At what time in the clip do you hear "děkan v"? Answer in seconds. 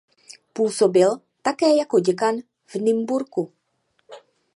1.99-2.75